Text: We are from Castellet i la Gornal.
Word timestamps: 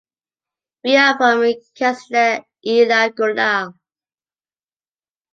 We 0.83 0.97
are 1.01 1.13
from 1.19 1.43
Castellet 1.79 2.41
i 2.75 2.77
la 2.91 2.99
Gornal. 3.19 3.69